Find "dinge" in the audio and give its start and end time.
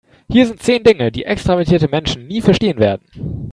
0.83-1.11